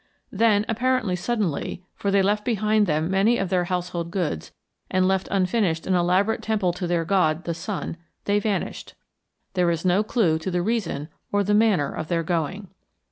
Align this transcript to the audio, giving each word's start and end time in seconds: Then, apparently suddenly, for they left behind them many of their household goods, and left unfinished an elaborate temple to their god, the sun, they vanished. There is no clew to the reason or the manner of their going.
Then, 0.31 0.65
apparently 0.67 1.15
suddenly, 1.15 1.83
for 1.93 2.09
they 2.09 2.23
left 2.23 2.43
behind 2.43 2.87
them 2.87 3.11
many 3.11 3.37
of 3.37 3.49
their 3.49 3.65
household 3.65 4.09
goods, 4.09 4.51
and 4.89 5.07
left 5.07 5.27
unfinished 5.29 5.85
an 5.85 5.93
elaborate 5.93 6.41
temple 6.41 6.73
to 6.73 6.87
their 6.87 7.05
god, 7.05 7.43
the 7.43 7.53
sun, 7.53 7.97
they 8.25 8.39
vanished. 8.39 8.95
There 9.53 9.69
is 9.69 9.85
no 9.85 10.01
clew 10.01 10.39
to 10.39 10.49
the 10.49 10.63
reason 10.63 11.09
or 11.31 11.43
the 11.43 11.53
manner 11.53 11.93
of 11.93 12.07
their 12.07 12.23
going. 12.23 12.69